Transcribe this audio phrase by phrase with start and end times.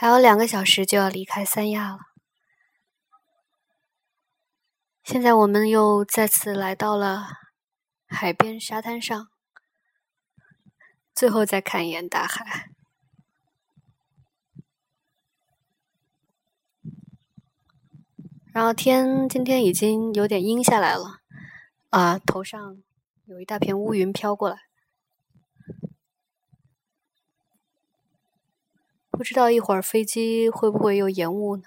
[0.00, 1.98] 还有两个小时就要离开三亚了。
[5.04, 7.26] 现在我们又再次来到了
[8.06, 9.28] 海边沙滩上，
[11.14, 12.70] 最后再看一眼大海。
[18.54, 21.18] 然后天今天已经有点阴下来了，
[21.90, 22.82] 啊，头上
[23.26, 24.69] 有一大片乌云飘过来。
[29.20, 31.64] 不知道一会儿飞机会不会又延误呢？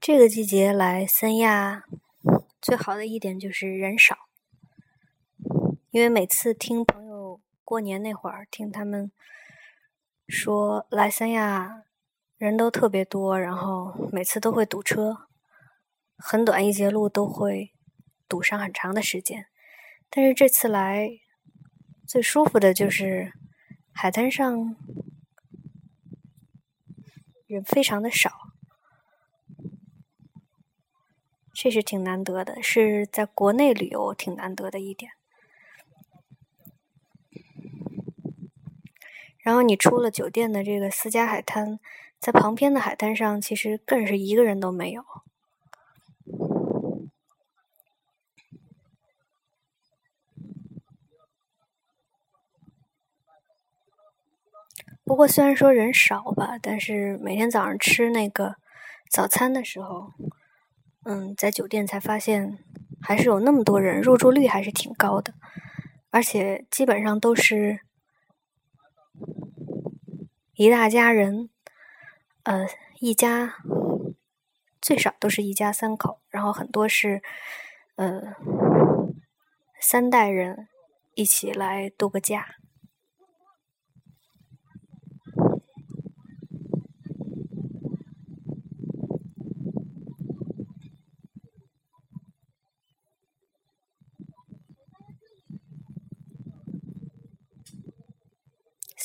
[0.00, 1.84] 这个季节来三亚，
[2.58, 4.16] 最好的一点就是人少。
[5.90, 9.12] 因为每次听朋友过年那会儿，听他们
[10.26, 11.82] 说来三亚
[12.38, 15.28] 人都特别多，然后每次都会堵车，
[16.16, 17.74] 很短一节路都会
[18.26, 19.48] 堵上很长的时间。
[20.08, 21.10] 但是这次来
[22.06, 23.34] 最舒服的就是
[23.92, 24.76] 海滩上
[27.46, 28.49] 人非常的少。
[31.62, 35.12] 这是挺难得的，是在国内旅游挺难得的一点。
[39.40, 41.78] 然后你出了酒店的这个私家海滩，
[42.18, 45.04] 在旁边的海滩上，其实更是一个人都没有。
[55.04, 58.56] 不过虽然说人少吧，但是每天早上吃那个
[59.10, 60.14] 早餐的时候。
[61.12, 62.56] 嗯，在酒店才发现，
[63.02, 65.34] 还是有那么多人，入住率还是挺高的，
[66.10, 67.80] 而且基本上都是
[70.54, 71.50] 一大家人，
[72.44, 72.64] 呃，
[73.00, 73.56] 一家
[74.80, 77.20] 最少都是一家三口，然后很多是
[77.96, 78.36] 呃
[79.80, 80.68] 三代人
[81.14, 82.46] 一起来度个假。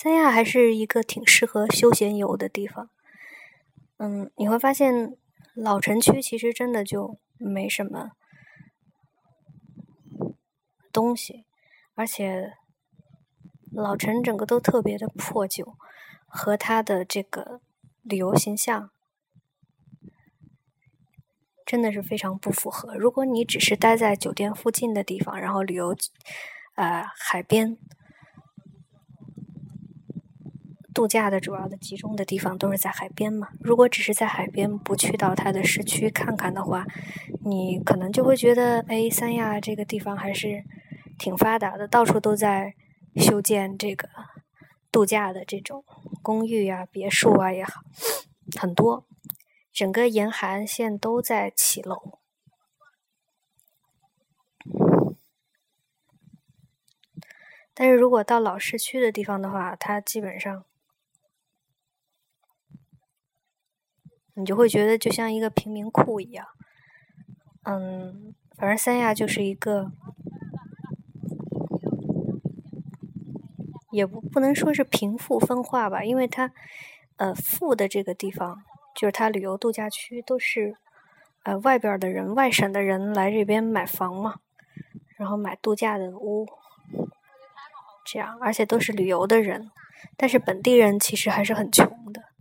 [0.05, 2.91] 三亚还是一个挺适合休闲游的地方。
[3.97, 5.17] 嗯，你会发现
[5.55, 8.11] 老城区其实真的就没什么
[10.93, 11.47] 东西，
[11.95, 12.53] 而且
[13.71, 15.75] 老城整个都特别的破旧，
[16.27, 17.59] 和它的这个
[18.03, 18.91] 旅游形象
[21.65, 22.95] 真的是非常不符合。
[22.95, 25.95] 如果你只是待在酒店附近的地方，然后旅游，
[26.75, 27.79] 呃，海边。
[30.95, 33.49] 度假的主要的集中的地方都是在海边嘛。
[33.59, 36.85] 如果只是在海边，不去到它的市区看看的话，
[37.43, 40.63] 你可能就会觉得，哎，三亚这个地方还是
[41.19, 42.75] 挺发达的，到处都在
[43.17, 44.07] 修建这个
[44.89, 45.83] 度假的这种
[46.21, 47.81] 公寓啊、别墅啊也好，
[48.57, 49.05] 很多，
[49.73, 52.19] 整个沿海岸线都在起楼。
[57.73, 60.63] 但是如果到老市区的地方的话，它基本上。
[64.37, 66.45] 你就会觉得就像一个贫民窟一样，
[67.63, 69.91] 嗯，反正三亚就是一个，
[73.91, 76.51] 也不不能说是贫富分化吧，因为它，
[77.15, 78.61] 呃，富的这个地方
[78.93, 80.75] 就是它旅游度假区都是，
[81.43, 84.41] 呃，外边的人、外省的人来这边买房嘛，
[85.15, 86.45] 然后买度假的屋，
[88.05, 89.71] 这样，而且都是旅游的人，
[90.17, 92.34] 但是本地人其实还是很穷的。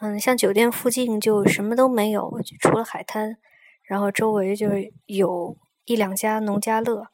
[0.00, 3.36] 嗯，像酒店附近就什么都没有，除了海滩，
[3.82, 7.08] 然后周围就是有一两家农家乐，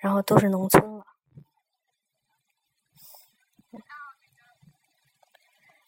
[0.00, 1.04] 然后都是农村了。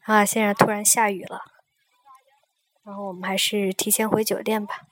[0.05, 1.41] 啊，现在突然下雨了，
[2.85, 4.83] 然后我们还是提前回酒店吧。